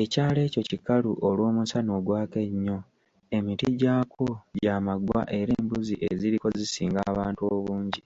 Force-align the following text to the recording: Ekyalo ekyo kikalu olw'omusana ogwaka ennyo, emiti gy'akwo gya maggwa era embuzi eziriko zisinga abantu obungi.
Ekyalo 0.00 0.38
ekyo 0.46 0.62
kikalu 0.70 1.10
olw'omusana 1.28 1.90
ogwaka 1.98 2.38
ennyo, 2.48 2.78
emiti 3.36 3.66
gy'akwo 3.80 4.28
gya 4.62 4.76
maggwa 4.84 5.20
era 5.38 5.50
embuzi 5.60 5.94
eziriko 6.10 6.46
zisinga 6.58 7.00
abantu 7.10 7.42
obungi. 7.54 8.02